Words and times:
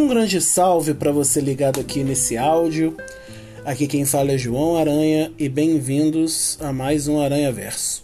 Um 0.00 0.08
grande 0.08 0.40
salve 0.40 0.94
para 0.94 1.12
você 1.12 1.42
ligado 1.42 1.78
aqui 1.78 2.02
nesse 2.02 2.34
áudio. 2.34 2.96
Aqui 3.66 3.86
quem 3.86 4.06
fala 4.06 4.32
é 4.32 4.38
João 4.38 4.78
Aranha 4.78 5.30
e 5.38 5.46
bem-vindos 5.46 6.56
a 6.58 6.72
mais 6.72 7.06
um 7.06 7.20
Aranha 7.20 7.52
Verso. 7.52 8.02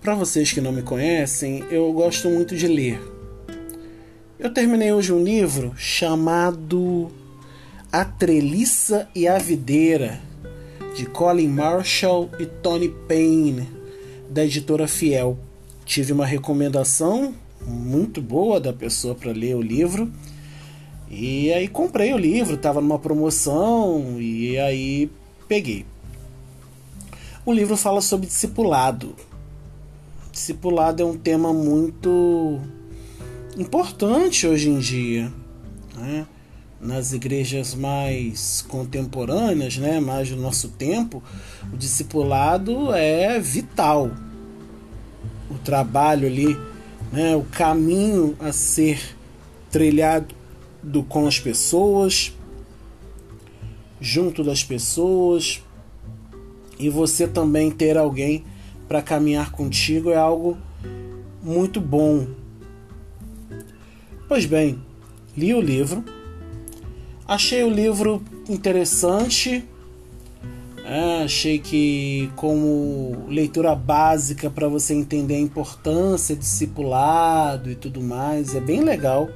Para 0.00 0.14
vocês 0.14 0.50
que 0.50 0.62
não 0.62 0.72
me 0.72 0.80
conhecem, 0.80 1.62
eu 1.70 1.92
gosto 1.92 2.30
muito 2.30 2.56
de 2.56 2.66
ler. 2.66 2.98
Eu 4.38 4.50
terminei 4.50 4.94
hoje 4.94 5.12
um 5.12 5.22
livro 5.22 5.74
chamado 5.76 7.12
A 7.92 8.06
Treliça 8.06 9.10
e 9.14 9.28
a 9.28 9.36
Videira, 9.36 10.18
de 10.96 11.04
Colin 11.04 11.48
Marshall 11.48 12.30
e 12.38 12.46
Tony 12.46 12.88
Payne, 12.88 13.68
da 14.30 14.42
editora 14.42 14.88
Fiel. 14.88 15.38
Tive 15.84 16.14
uma 16.14 16.24
recomendação 16.24 17.34
muito 17.66 18.20
boa 18.20 18.60
da 18.60 18.72
pessoa 18.72 19.14
para 19.14 19.32
ler 19.32 19.56
o 19.56 19.62
livro. 19.62 20.10
E 21.10 21.52
aí 21.52 21.68
comprei 21.68 22.12
o 22.12 22.18
livro, 22.18 22.54
estava 22.54 22.80
numa 22.80 22.98
promoção 22.98 24.20
e 24.20 24.58
aí 24.58 25.10
peguei. 25.46 25.84
O 27.44 27.52
livro 27.52 27.76
fala 27.76 28.00
sobre 28.00 28.26
discipulado. 28.26 29.14
Discipulado 30.30 31.02
é 31.02 31.06
um 31.06 31.16
tema 31.16 31.52
muito 31.52 32.60
importante 33.58 34.46
hoje 34.46 34.70
em 34.70 34.78
dia, 34.78 35.30
né? 35.96 36.26
nas 36.82 37.12
igrejas 37.12 37.76
mais 37.76 38.60
contemporâneas, 38.66 39.76
né, 39.76 40.00
mais 40.00 40.28
do 40.28 40.36
nosso 40.36 40.68
tempo, 40.70 41.22
o 41.72 41.76
discipulado 41.76 42.92
é 42.92 43.38
vital. 43.38 44.10
O 45.48 45.54
trabalho 45.58 46.26
ali 46.26 46.58
né, 47.12 47.36
o 47.36 47.44
caminho 47.44 48.34
a 48.40 48.50
ser 48.50 49.16
trilhado 49.70 50.34
com 51.08 51.26
as 51.26 51.38
pessoas, 51.38 52.32
junto 54.00 54.42
das 54.42 54.64
pessoas, 54.64 55.62
e 56.78 56.88
você 56.88 57.28
também 57.28 57.70
ter 57.70 57.96
alguém 57.96 58.44
para 58.88 59.02
caminhar 59.02 59.52
contigo 59.52 60.10
é 60.10 60.16
algo 60.16 60.56
muito 61.42 61.80
bom. 61.80 62.26
Pois 64.26 64.46
bem, 64.46 64.82
li 65.36 65.54
o 65.54 65.60
livro, 65.60 66.04
achei 67.28 67.62
o 67.62 67.70
livro 67.70 68.22
interessante 68.48 69.64
é, 70.84 71.22
achei 71.22 71.58
que, 71.60 72.30
como 72.34 73.24
leitura 73.28 73.74
básica 73.74 74.50
para 74.50 74.66
você 74.66 74.94
entender 74.94 75.36
a 75.36 75.40
importância 75.40 76.34
discipulado 76.34 77.70
e 77.70 77.76
tudo 77.76 78.00
mais, 78.00 78.54
é 78.54 78.60
bem 78.60 78.82
legal. 78.82 79.28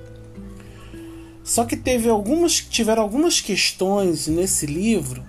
Só 1.44 1.64
que 1.64 1.76
teve 1.76 2.08
algumas, 2.08 2.54
tiveram 2.54 3.02
algumas 3.02 3.40
questões 3.40 4.26
nesse 4.26 4.66
livro 4.66 5.24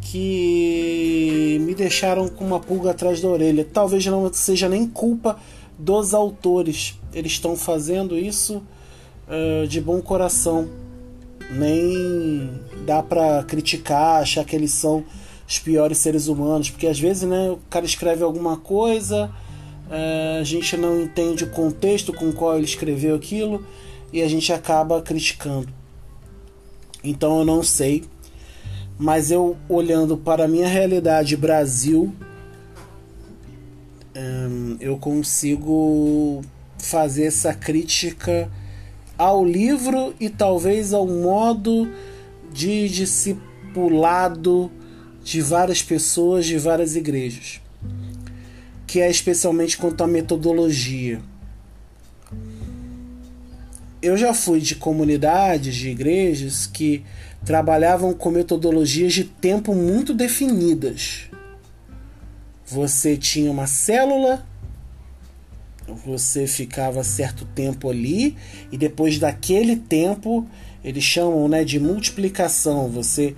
que 0.00 1.58
me 1.62 1.74
deixaram 1.74 2.28
com 2.28 2.44
uma 2.44 2.60
pulga 2.60 2.92
atrás 2.92 3.20
da 3.20 3.28
orelha. 3.28 3.64
Talvez 3.64 4.06
não 4.06 4.32
seja 4.32 4.68
nem 4.68 4.86
culpa 4.86 5.40
dos 5.76 6.14
autores. 6.14 6.96
Eles 7.12 7.32
estão 7.32 7.56
fazendo 7.56 8.16
isso 8.16 8.62
uh, 9.26 9.66
de 9.66 9.80
bom 9.80 10.00
coração 10.00 10.68
nem 11.50 12.50
dá 12.86 13.02
para 13.02 13.42
criticar, 13.44 14.22
achar 14.22 14.44
que 14.44 14.54
eles 14.54 14.72
são 14.72 15.04
os 15.46 15.58
piores 15.58 15.98
seres 15.98 16.28
humanos, 16.28 16.70
porque 16.70 16.86
às 16.86 16.98
vezes 16.98 17.22
né, 17.24 17.50
o 17.50 17.58
cara 17.68 17.84
escreve 17.84 18.22
alguma 18.22 18.56
coisa, 18.56 19.30
é, 19.90 20.38
a 20.40 20.44
gente 20.44 20.76
não 20.76 21.00
entende 21.00 21.44
o 21.44 21.50
contexto 21.50 22.12
com 22.12 22.28
o 22.28 22.32
qual 22.32 22.56
ele 22.56 22.64
escreveu 22.64 23.14
aquilo 23.14 23.66
e 24.12 24.22
a 24.22 24.28
gente 24.28 24.52
acaba 24.52 25.02
criticando. 25.02 25.68
Então 27.04 27.40
eu 27.40 27.44
não 27.44 27.62
sei, 27.62 28.04
mas 28.98 29.30
eu 29.30 29.56
olhando 29.68 30.16
para 30.16 30.44
a 30.44 30.48
minha 30.48 30.68
realidade 30.68 31.36
Brasil, 31.36 32.14
eu 34.82 34.98
consigo 34.98 36.42
fazer 36.76 37.26
essa 37.26 37.54
crítica 37.54 38.50
ao 39.22 39.44
livro 39.44 40.14
e 40.18 40.28
talvez 40.28 40.92
ao 40.92 41.06
modo 41.06 41.88
de 42.52 42.88
discipulado 42.88 44.68
de 45.22 45.40
várias 45.40 45.80
pessoas 45.80 46.44
de 46.44 46.58
várias 46.58 46.96
igrejas, 46.96 47.60
que 48.84 49.00
é 49.00 49.08
especialmente 49.08 49.78
quanto 49.78 50.02
à 50.02 50.08
metodologia. 50.08 51.20
Eu 54.02 54.16
já 54.16 54.34
fui 54.34 54.60
de 54.60 54.74
comunidades, 54.74 55.76
de 55.76 55.90
igrejas 55.90 56.66
que 56.66 57.04
trabalhavam 57.44 58.12
com 58.12 58.28
metodologias 58.28 59.12
de 59.12 59.22
tempo 59.22 59.72
muito 59.72 60.12
definidas. 60.12 61.30
Você 62.66 63.16
tinha 63.16 63.52
uma 63.52 63.68
célula 63.68 64.44
você 65.94 66.46
ficava 66.46 67.02
certo 67.04 67.44
tempo 67.44 67.88
ali 67.90 68.36
e 68.70 68.78
depois 68.78 69.18
daquele 69.18 69.76
tempo 69.76 70.46
eles 70.84 71.04
chamam 71.04 71.48
né, 71.48 71.64
de 71.64 71.78
multiplicação. 71.78 72.88
Você 72.88 73.34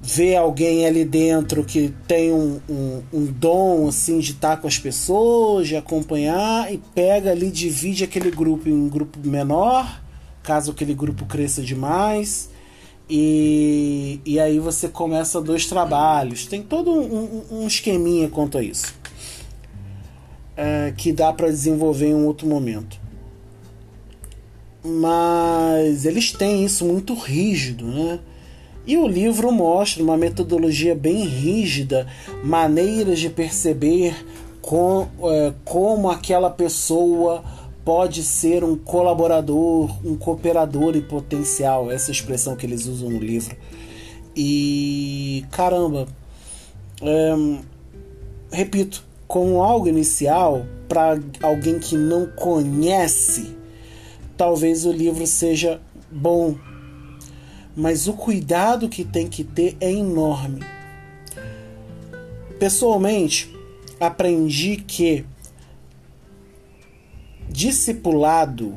vê 0.00 0.34
alguém 0.34 0.84
ali 0.84 1.04
dentro 1.04 1.62
que 1.62 1.94
tem 2.08 2.32
um, 2.32 2.60
um, 2.68 3.02
um 3.12 3.24
dom 3.26 3.86
assim 3.86 4.18
de 4.18 4.32
estar 4.32 4.56
com 4.56 4.66
as 4.66 4.78
pessoas, 4.78 5.68
de 5.68 5.76
acompanhar 5.76 6.72
e 6.72 6.78
pega 6.78 7.30
ali 7.30 7.50
divide 7.50 8.02
aquele 8.02 8.30
grupo 8.30 8.68
em 8.68 8.72
um 8.72 8.88
grupo 8.88 9.18
menor, 9.22 10.02
caso 10.42 10.72
aquele 10.72 10.94
grupo 10.94 11.24
cresça 11.26 11.62
demais. 11.62 12.50
E, 13.08 14.20
e 14.24 14.40
aí 14.40 14.58
você 14.58 14.88
começa 14.88 15.40
dois 15.40 15.66
trabalhos. 15.66 16.46
Tem 16.46 16.62
todo 16.62 16.90
um, 16.90 17.42
um 17.50 17.66
esqueminha 17.66 18.28
quanto 18.28 18.58
a 18.58 18.62
isso 18.62 19.01
é, 20.56 20.92
que 20.96 21.12
dá 21.12 21.32
para 21.32 21.48
desenvolver 21.48 22.08
em 22.08 22.14
um 22.14 22.26
outro 22.26 22.46
momento. 22.46 23.00
Mas 24.84 26.04
eles 26.04 26.32
têm 26.32 26.64
isso 26.64 26.84
muito 26.84 27.14
rígido, 27.14 27.86
né? 27.86 28.18
E 28.84 28.96
o 28.96 29.06
livro 29.06 29.52
mostra 29.52 30.02
uma 30.02 30.16
metodologia 30.16 30.94
bem 30.94 31.24
rígida, 31.24 32.06
maneiras 32.42 33.20
de 33.20 33.30
perceber 33.30 34.14
com, 34.60 35.06
é, 35.22 35.52
como 35.64 36.10
aquela 36.10 36.50
pessoa 36.50 37.44
pode 37.84 38.22
ser 38.22 38.64
um 38.64 38.76
colaborador, 38.76 39.90
um 40.04 40.16
cooperador 40.16 40.96
em 40.96 41.02
potencial, 41.02 41.90
essa 41.90 42.10
expressão 42.10 42.56
que 42.56 42.66
eles 42.66 42.86
usam 42.86 43.10
no 43.10 43.18
livro. 43.18 43.56
E 44.34 45.44
caramba, 45.50 46.08
é, 47.00 47.34
repito, 48.50 49.04
como 49.32 49.62
algo 49.62 49.88
inicial 49.88 50.66
para 50.86 51.18
alguém 51.42 51.78
que 51.78 51.96
não 51.96 52.26
conhece, 52.26 53.56
talvez 54.36 54.84
o 54.84 54.92
livro 54.92 55.26
seja 55.26 55.80
bom, 56.10 56.54
mas 57.74 58.06
o 58.06 58.12
cuidado 58.12 58.90
que 58.90 59.06
tem 59.06 59.26
que 59.26 59.42
ter 59.42 59.74
é 59.80 59.90
enorme. 59.90 60.60
Pessoalmente, 62.58 63.50
aprendi 63.98 64.76
que 64.76 65.24
discipulado 67.48 68.74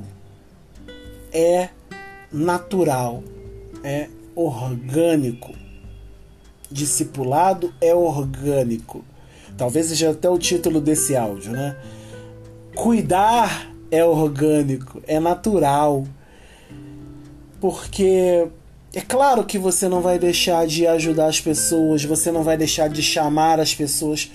é 1.34 1.68
natural, 2.32 3.22
é 3.84 4.08
orgânico. 4.34 5.54
Discipulado 6.72 7.74
é 7.82 7.94
orgânico. 7.94 9.04
Talvez 9.58 9.88
seja 9.88 10.12
até 10.12 10.30
o 10.30 10.38
título 10.38 10.82
desse 10.82 11.16
áudio, 11.16 11.52
né? 11.52 11.78
Cuidar 12.76 13.72
é 13.90 14.04
orgânico, 14.04 15.02
é 15.08 15.20
natural. 15.20 16.06
Porque 17.62 18.48
é 18.94 19.02
claro 19.02 19.44
que 19.44 19.58
você 19.58 19.88
não 19.88 20.02
vai 20.02 20.20
deixar 20.20 20.68
de 20.68 20.86
ajudar 20.86 21.28
as 21.28 21.40
pessoas, 21.40 22.04
você 22.04 22.32
não 22.32 22.44
vai 22.44 22.58
deixar 22.58 22.90
de 22.90 23.02
chamar 23.02 23.60
as 23.60 23.74
pessoas 23.74 24.32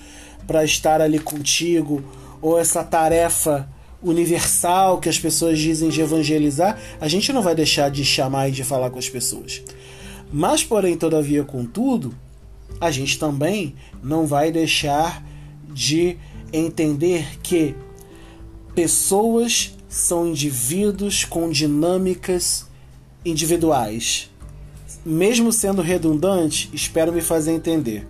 para 0.47 0.63
estar 0.63 1.01
ali 1.01 1.19
contigo, 1.19 2.03
ou 2.41 2.59
essa 2.59 2.83
tarefa 2.83 3.69
universal 4.01 4.99
que 4.99 5.07
as 5.07 5.19
pessoas 5.19 5.59
dizem 5.59 5.89
de 5.89 6.01
evangelizar, 6.01 6.77
a 6.99 7.07
gente 7.07 7.31
não 7.31 7.41
vai 7.41 7.53
deixar 7.53 7.91
de 7.91 8.03
chamar 8.03 8.49
e 8.49 8.51
de 8.51 8.63
falar 8.63 8.89
com 8.89 8.97
as 8.97 9.09
pessoas. 9.09 9.61
Mas, 10.33 10.63
porém, 10.63 10.97
todavia, 10.97 11.43
contudo, 11.43 12.13
a 12.79 12.91
gente 12.91 13.19
também 13.19 13.75
não 14.01 14.25
vai 14.25 14.51
deixar 14.51 15.23
de 15.73 16.17
entender 16.51 17.39
que 17.41 17.75
pessoas 18.73 19.75
são 19.87 20.27
indivíduos 20.27 21.25
com 21.25 21.49
dinâmicas 21.49 22.67
individuais. 23.25 24.29
Mesmo 25.05 25.51
sendo 25.51 25.81
redundante, 25.81 26.69
espero 26.73 27.11
me 27.11 27.21
fazer 27.21 27.51
entender. 27.51 28.07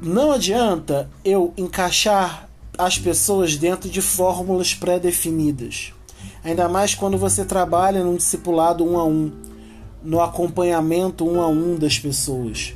Não 0.00 0.32
adianta 0.32 1.08
eu 1.24 1.54
encaixar 1.56 2.48
as 2.76 2.98
pessoas 2.98 3.56
dentro 3.56 3.88
de 3.88 4.02
fórmulas 4.02 4.74
pré-definidas. 4.74 5.92
Ainda 6.42 6.68
mais 6.68 6.94
quando 6.94 7.16
você 7.16 7.44
trabalha 7.44 8.02
num 8.02 8.16
discipulado 8.16 8.84
um 8.84 8.98
a 8.98 9.04
um, 9.04 9.30
no 10.04 10.20
acompanhamento 10.20 11.28
um 11.28 11.40
a 11.40 11.48
um 11.48 11.76
das 11.76 11.98
pessoas. 11.98 12.74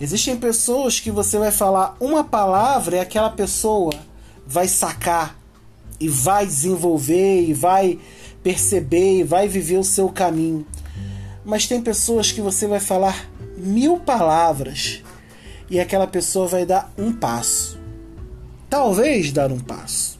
Existem 0.00 0.36
pessoas 0.36 1.00
que 1.00 1.10
você 1.10 1.38
vai 1.38 1.50
falar 1.50 1.96
uma 1.98 2.22
palavra 2.22 2.96
e 2.96 3.00
aquela 3.00 3.30
pessoa 3.30 3.92
vai 4.46 4.68
sacar 4.68 5.38
e 5.98 6.08
vai 6.08 6.46
desenvolver 6.46 7.42
e 7.42 7.54
vai 7.54 7.98
perceber 8.42 9.20
e 9.20 9.24
vai 9.24 9.48
viver 9.48 9.78
o 9.78 9.84
seu 9.84 10.08
caminho. 10.08 10.66
Mas 11.44 11.66
tem 11.66 11.80
pessoas 11.80 12.30
que 12.30 12.40
você 12.40 12.66
vai 12.66 12.80
falar 12.80 13.28
mil 13.56 13.98
palavras 13.98 15.02
e 15.70 15.80
aquela 15.80 16.06
pessoa 16.06 16.46
vai 16.46 16.66
dar 16.66 16.92
um 16.98 17.12
passo. 17.12 17.78
Talvez 18.68 19.32
dar 19.32 19.50
um 19.50 19.58
passo. 19.58 20.18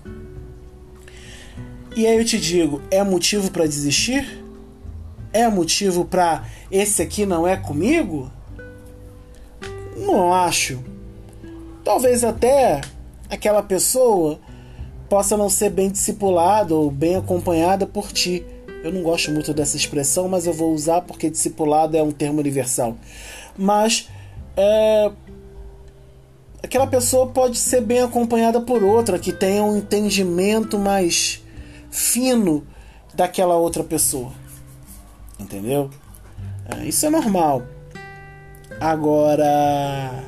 E 1.95 2.07
aí 2.07 2.17
eu 2.17 2.25
te 2.25 2.39
digo, 2.39 2.81
é 2.91 3.03
motivo 3.03 3.51
para 3.51 3.67
desistir? 3.67 4.46
É 5.37 5.47
motivo 5.51 6.07
para 6.07 6.47
esse 6.71 7.03
aqui 7.03 7.27
não 7.27 7.47
é 7.47 7.59
comigo? 7.59 8.33
Não 9.95 10.33
acho. 10.33 10.83
Talvez 11.85 12.25
até 12.25 12.81
aquela 13.29 13.63
pessoa 13.63 14.41
possa 15.11 15.37
não 15.37 15.51
ser 15.51 15.69
bem 15.69 15.91
discipulada 15.91 16.75
ou 16.75 16.91
bem 16.91 17.17
acompanhada 17.17 17.87
por 17.87 18.11
ti. 18.11 18.47
Eu 18.83 18.91
não 18.91 19.03
gosto 19.03 19.31
muito 19.31 19.53
dessa 19.53 19.77
expressão, 19.77 20.27
mas 20.27 20.47
eu 20.47 20.55
vou 20.55 20.73
usar 20.73 21.03
porque 21.03 21.29
discipulado 21.29 21.99
é 21.99 22.03
um 22.03 22.13
termo 22.13 22.41
universal. 22.41 22.97
Mas 23.59 24.09
é, 24.57 25.13
aquela 26.63 26.87
pessoa 26.87 27.27
pode 27.27 27.59
ser 27.59 27.83
bem 27.83 28.01
acompanhada 28.01 28.59
por 28.63 28.83
outra 28.83 29.19
que 29.19 29.35
tenha 29.35 29.63
um 29.63 29.77
entendimento 29.77 30.79
mais 30.79 31.45
fino 31.91 32.67
daquela 33.13 33.57
outra 33.57 33.85
pessoa. 33.85 34.46
Entendeu? 35.39 35.91
É, 36.69 36.87
isso 36.87 37.05
é 37.07 37.11
normal. 37.11 37.63
Agora, 38.81 40.25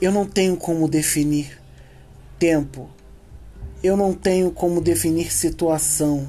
eu 0.00 0.12
não 0.12 0.26
tenho 0.26 0.56
como 0.56 0.88
definir 0.88 1.58
tempo. 2.38 2.88
Eu 3.82 3.96
não 3.96 4.12
tenho 4.12 4.50
como 4.50 4.80
definir 4.80 5.32
situação. 5.32 6.28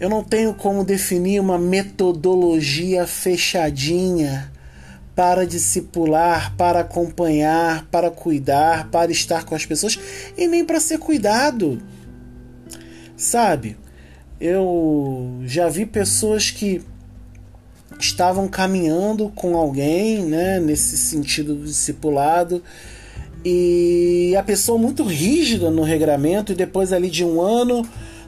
Eu 0.00 0.08
não 0.08 0.24
tenho 0.24 0.54
como 0.54 0.84
definir 0.84 1.40
uma 1.40 1.58
metodologia 1.58 3.06
fechadinha 3.06 4.52
para 5.14 5.46
discipular, 5.46 6.54
para 6.56 6.80
acompanhar, 6.80 7.86
para 7.90 8.10
cuidar, 8.10 8.88
para 8.90 9.12
estar 9.12 9.44
com 9.44 9.54
as 9.54 9.64
pessoas 9.64 9.98
e 10.36 10.48
nem 10.48 10.64
para 10.64 10.80
ser 10.80 10.98
cuidado. 10.98 11.80
Sabe? 13.16 13.76
Eu 14.40 15.40
já 15.44 15.68
vi 15.68 15.86
pessoas 15.86 16.50
que 16.50 16.82
estavam 17.98 18.48
caminhando 18.48 19.30
com 19.30 19.56
alguém, 19.56 20.24
né, 20.24 20.58
nesse 20.58 20.96
sentido 20.96 21.54
do 21.54 21.64
discipulado, 21.64 22.62
e 23.44 24.34
a 24.36 24.42
pessoa 24.42 24.78
muito 24.78 25.04
rígida 25.04 25.70
no 25.70 25.82
regramento, 25.82 26.52
e 26.52 26.54
depois 26.54 26.92
ali 26.92 27.10
de 27.10 27.24
um 27.24 27.40
ano, 27.40 27.86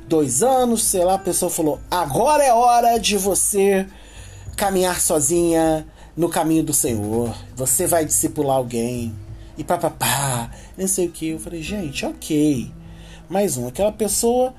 dois 0.09 0.43
anos, 0.43 0.85
sei 0.85 1.05
lá, 1.05 1.15
a 1.15 1.19
pessoa 1.19 1.51
falou: 1.51 1.81
agora 1.91 2.45
é 2.45 2.53
hora 2.53 2.99
de 2.99 3.17
você 3.17 3.87
caminhar 4.57 5.01
sozinha, 5.01 5.87
no 6.17 6.31
caminho 6.31 6.63
do 6.63 6.73
Senhor, 6.73 7.37
você 7.55 7.87
vai 7.87 8.05
discipular 8.05 8.57
alguém, 8.57 9.15
e 9.59 9.63
papapá, 9.63 10.51
não 10.77 10.89
sei 10.89 11.07
o 11.07 11.11
que. 11.11 11.29
Eu 11.29 11.39
falei, 11.39 11.63
gente, 11.63 12.07
ok. 12.07 12.71
Mais 13.29 13.57
um, 13.57 13.67
aquela 13.67 13.93
pessoa 13.93 14.55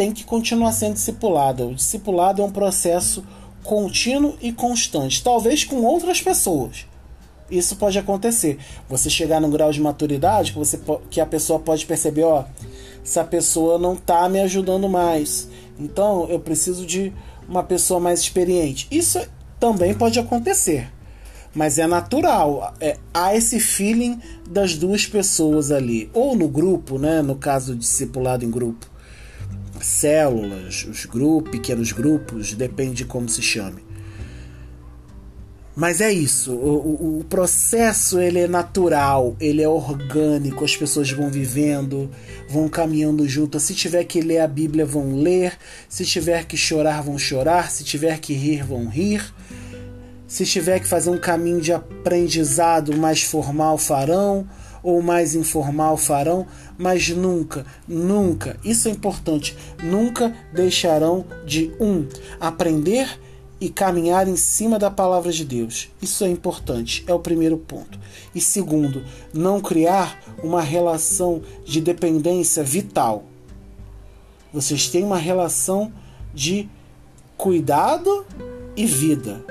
tem 0.00 0.12
que 0.12 0.24
continuar 0.24 0.72
sendo 0.72 0.94
discipulada. 0.94 1.66
O 1.66 1.74
discipulado 1.74 2.40
é 2.40 2.44
um 2.46 2.50
processo 2.50 3.22
contínuo 3.62 4.34
e 4.40 4.50
constante, 4.50 5.22
talvez 5.22 5.62
com 5.62 5.82
outras 5.82 6.22
pessoas. 6.22 6.86
Isso 7.50 7.76
pode 7.76 7.98
acontecer. 7.98 8.56
Você 8.88 9.10
chegar 9.10 9.42
num 9.42 9.50
grau 9.50 9.70
de 9.70 9.78
maturidade 9.78 10.52
que, 10.52 10.58
você, 10.58 10.80
que 11.10 11.20
a 11.20 11.26
pessoa 11.26 11.58
pode 11.58 11.84
perceber, 11.84 12.22
ó, 12.22 12.46
essa 13.04 13.22
pessoa 13.24 13.78
não 13.78 13.92
está 13.92 14.26
me 14.26 14.40
ajudando 14.40 14.88
mais. 14.88 15.50
Então 15.78 16.26
eu 16.30 16.40
preciso 16.40 16.86
de 16.86 17.12
uma 17.46 17.62
pessoa 17.62 18.00
mais 18.00 18.20
experiente. 18.20 18.88
Isso 18.90 19.20
também 19.58 19.92
pode 19.92 20.18
acontecer. 20.18 20.90
Mas 21.54 21.78
é 21.78 21.86
natural. 21.86 22.72
É, 22.80 22.96
há 23.12 23.36
esse 23.36 23.60
feeling 23.60 24.18
das 24.48 24.78
duas 24.78 25.04
pessoas 25.04 25.70
ali. 25.70 26.08
Ou 26.14 26.34
no 26.34 26.48
grupo, 26.48 26.98
né? 26.98 27.20
No 27.20 27.36
caso, 27.36 27.76
discipulado 27.76 28.46
em 28.46 28.50
grupo. 28.50 28.88
Células, 29.82 30.86
os 30.88 31.06
grupos, 31.06 31.50
pequenos 31.50 31.92
grupos, 31.92 32.54
depende 32.54 32.96
de 32.96 33.04
como 33.04 33.28
se 33.28 33.42
chame. 33.42 33.90
Mas 35.74 36.00
é 36.00 36.12
isso, 36.12 36.52
o, 36.52 37.20
o, 37.20 37.24
processo 37.24 38.20
ele 38.20 38.40
é 38.40 38.48
natural, 38.48 39.36
ele 39.40 39.62
é 39.62 39.68
orgânico, 39.68 40.64
as 40.64 40.76
pessoas 40.76 41.10
vão 41.10 41.30
vivendo, 41.30 42.10
vão 42.48 42.68
caminhando 42.68 43.26
juntas. 43.26 43.62
Se 43.62 43.74
tiver 43.74 44.04
que 44.04 44.20
ler 44.20 44.40
a 44.40 44.48
Bíblia, 44.48 44.84
vão 44.84 45.16
ler. 45.22 45.56
Se 45.88 46.04
tiver 46.04 46.44
que 46.44 46.56
chorar, 46.56 47.02
vão 47.02 47.16
chorar. 47.16 47.70
Se 47.70 47.82
tiver 47.82 48.18
que 48.18 48.34
rir, 48.34 48.62
vão 48.62 48.88
rir. 48.88 49.32
Se 50.26 50.44
tiver 50.44 50.80
que 50.80 50.86
fazer 50.86 51.08
um 51.08 51.18
caminho 51.18 51.60
de 51.60 51.72
aprendizado 51.72 52.94
mais 52.96 53.22
formal, 53.22 53.78
farão, 53.78 54.46
ou 54.82 55.02
mais 55.02 55.34
informal, 55.34 55.96
farão, 55.96 56.46
mas 56.78 57.08
nunca, 57.10 57.66
nunca, 57.86 58.56
isso 58.64 58.88
é 58.88 58.90
importante, 58.90 59.56
nunca 59.82 60.34
deixarão 60.52 61.24
de 61.44 61.72
um 61.80 62.06
aprender 62.40 63.18
e 63.60 63.68
caminhar 63.68 64.26
em 64.26 64.36
cima 64.36 64.78
da 64.78 64.90
palavra 64.90 65.30
de 65.30 65.44
Deus. 65.44 65.90
Isso 66.00 66.24
é 66.24 66.28
importante, 66.28 67.04
é 67.06 67.12
o 67.12 67.18
primeiro 67.18 67.58
ponto. 67.58 67.98
E 68.34 68.40
segundo, 68.40 69.04
não 69.34 69.60
criar 69.60 70.18
uma 70.42 70.62
relação 70.62 71.42
de 71.64 71.80
dependência 71.80 72.62
vital. 72.62 73.24
Vocês 74.52 74.88
têm 74.88 75.04
uma 75.04 75.18
relação 75.18 75.92
de 76.32 76.68
cuidado 77.36 78.24
e 78.74 78.86
vida. 78.86 79.44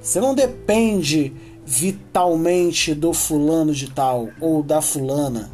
Você 0.00 0.20
não 0.20 0.34
depende 0.34 1.32
vitalmente 1.64 2.94
do 2.94 3.12
fulano 3.12 3.72
de 3.72 3.90
tal 3.90 4.28
ou 4.40 4.62
da 4.62 4.82
fulana. 4.82 5.50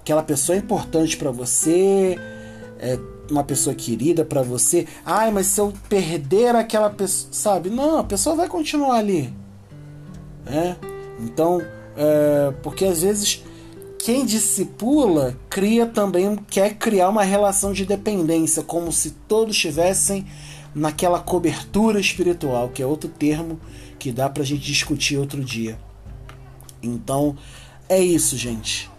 Aquela 0.00 0.22
pessoa 0.22 0.56
é 0.56 0.58
importante 0.58 1.16
para 1.16 1.30
você, 1.30 2.18
é, 2.78 2.98
uma 3.30 3.42
pessoa 3.42 3.74
querida 3.74 4.24
para 4.24 4.42
você. 4.42 4.86
Ai, 5.04 5.30
mas 5.30 5.46
se 5.46 5.60
eu 5.60 5.72
perder 5.88 6.54
aquela 6.54 6.90
pessoa, 6.90 7.32
sabe? 7.32 7.70
Não, 7.70 7.98
a 7.98 8.04
pessoa 8.04 8.36
vai 8.36 8.48
continuar 8.48 8.98
ali. 8.98 9.32
Né? 10.44 10.76
Então, 11.20 11.60
é, 11.96 12.52
porque 12.62 12.84
às 12.84 13.02
vezes 13.02 13.42
quem 13.98 14.26
discipula 14.26 15.34
cria 15.48 15.86
também 15.86 16.36
quer 16.36 16.74
criar 16.74 17.08
uma 17.08 17.22
relação 17.22 17.72
de 17.72 17.86
dependência, 17.86 18.62
como 18.62 18.92
se 18.92 19.12
todos 19.26 19.56
estivessem 19.56 20.26
naquela 20.74 21.20
cobertura 21.20 21.98
espiritual, 21.98 22.68
que 22.68 22.82
é 22.82 22.86
outro 22.86 23.08
termo 23.08 23.58
que 24.04 24.12
dá 24.12 24.28
pra 24.28 24.44
gente 24.44 24.60
discutir 24.60 25.16
outro 25.16 25.42
dia. 25.42 25.78
Então, 26.82 27.34
é 27.88 27.98
isso, 27.98 28.36
gente. 28.36 28.90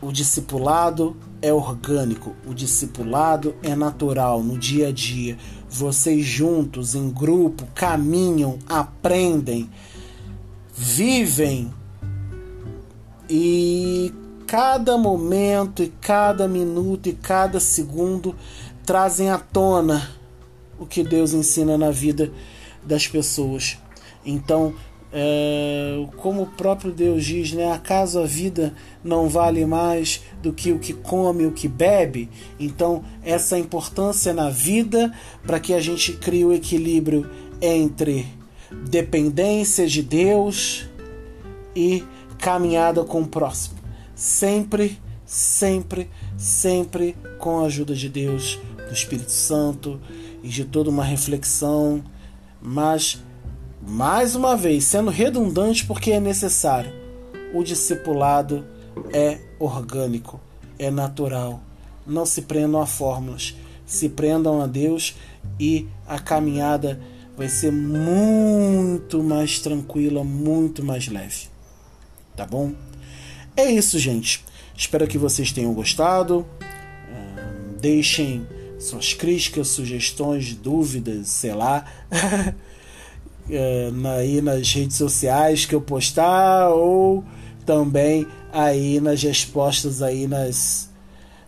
O 0.00 0.12
discipulado 0.12 1.16
é 1.42 1.52
orgânico, 1.52 2.32
o 2.46 2.54
discipulado 2.54 3.56
é 3.60 3.74
natural 3.74 4.40
no 4.40 4.56
dia 4.56 4.90
a 4.90 4.92
dia. 4.92 5.36
Vocês 5.68 6.24
juntos, 6.24 6.94
em 6.94 7.10
grupo, 7.10 7.66
caminham, 7.74 8.56
aprendem, 8.68 9.68
vivem 10.72 11.68
e 13.28 14.14
cada 14.46 14.96
momento 14.96 15.82
e 15.82 15.88
cada 16.00 16.46
minuto 16.46 17.08
e 17.08 17.14
cada 17.14 17.58
segundo 17.58 18.32
trazem 18.86 19.28
à 19.28 19.38
tona 19.38 20.08
o 20.78 20.86
que 20.86 21.02
Deus 21.02 21.32
ensina 21.32 21.76
na 21.76 21.90
vida 21.90 22.30
das 22.84 23.06
pessoas. 23.06 23.78
Então, 24.24 24.74
é, 25.12 26.06
como 26.16 26.42
o 26.42 26.46
próprio 26.46 26.90
Deus 26.90 27.24
diz, 27.24 27.52
né? 27.52 27.70
Acaso 27.70 28.18
a 28.18 28.24
vida 28.24 28.74
não 29.04 29.28
vale 29.28 29.66
mais 29.66 30.22
do 30.42 30.52
que 30.52 30.72
o 30.72 30.78
que 30.78 30.94
come, 30.94 31.44
o 31.44 31.52
que 31.52 31.68
bebe? 31.68 32.30
Então, 32.58 33.04
essa 33.22 33.58
importância 33.58 34.32
na 34.32 34.48
vida 34.48 35.12
para 35.46 35.60
que 35.60 35.74
a 35.74 35.80
gente 35.80 36.14
crie 36.14 36.44
o 36.44 36.52
equilíbrio 36.52 37.28
entre 37.60 38.26
dependência 38.88 39.86
de 39.86 40.02
Deus 40.02 40.86
e 41.76 42.02
caminhada 42.38 43.04
com 43.04 43.20
o 43.20 43.26
próximo. 43.26 43.76
Sempre, 44.14 44.98
sempre, 45.26 46.08
sempre 46.38 47.14
com 47.38 47.60
a 47.60 47.66
ajuda 47.66 47.94
de 47.94 48.08
Deus, 48.08 48.58
do 48.88 48.94
Espírito 48.94 49.30
Santo 49.30 50.00
e 50.42 50.48
de 50.48 50.64
toda 50.64 50.88
uma 50.88 51.04
reflexão, 51.04 52.02
mas 52.62 53.20
mais 53.84 54.36
uma 54.36 54.56
vez, 54.56 54.84
sendo 54.84 55.10
redundante 55.10 55.84
porque 55.84 56.12
é 56.12 56.20
necessário. 56.20 56.92
o 57.52 57.62
discipulado 57.62 58.64
é 59.12 59.38
orgânico, 59.58 60.40
é 60.78 60.90
natural. 60.90 61.60
Não 62.06 62.24
se 62.24 62.42
prendam 62.42 62.80
a 62.80 62.86
fórmulas, 62.86 63.54
se 63.84 64.08
prendam 64.08 64.62
a 64.62 64.66
Deus 64.66 65.14
e 65.60 65.86
a 66.06 66.18
caminhada 66.18 66.98
vai 67.36 67.48
ser 67.48 67.72
muito 67.72 69.22
mais 69.22 69.58
tranquila, 69.58 70.24
muito 70.24 70.84
mais 70.84 71.08
leve. 71.08 71.48
Tá 72.36 72.46
bom? 72.46 72.72
É 73.56 73.70
isso, 73.70 73.98
gente. 73.98 74.44
Espero 74.76 75.06
que 75.06 75.18
vocês 75.18 75.52
tenham 75.52 75.74
gostado. 75.74 76.46
Deixem 77.80 78.46
suas 78.82 79.14
críticas, 79.14 79.68
sugestões, 79.68 80.54
dúvidas, 80.54 81.28
sei 81.28 81.54
lá, 81.54 81.84
aí 84.16 84.40
nas 84.40 84.72
redes 84.72 84.96
sociais 84.96 85.64
que 85.64 85.74
eu 85.74 85.80
postar 85.80 86.70
ou 86.70 87.24
também 87.64 88.26
aí 88.52 89.00
nas 89.00 89.22
respostas 89.22 90.02
aí 90.02 90.26
nas 90.26 90.90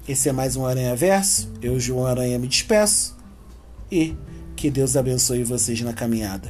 Esse 0.09 0.31
é 0.31 0.33
mais 0.33 0.57
um 0.57 0.65
Aranha 0.65 0.97
Verso. 0.97 1.53
Eu, 1.61 1.79
João 1.79 2.07
Aranha, 2.07 2.39
me 2.39 2.49
despeço 2.49 3.15
e 3.93 4.17
que 4.57 4.71
Deus 4.71 4.97
abençoe 4.97 5.45
vocês 5.45 5.83
na 5.83 5.93
caminhada. 5.93 6.49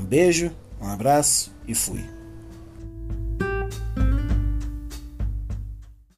Um 0.00 0.04
beijo, 0.04 0.52
um 0.80 0.86
abraço 0.86 1.52
e 1.66 1.74
fui. 1.74 2.19